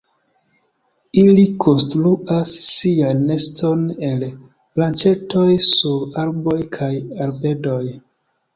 Ili 1.23 1.43
konstruas 1.65 2.53
sian 2.69 3.21
neston 3.29 3.85
el 4.09 4.27
branĉetoj 4.33 5.47
sur 5.69 6.11
arboj 6.25 6.59
kaj 6.81 6.93
arbedoj. 7.29 7.81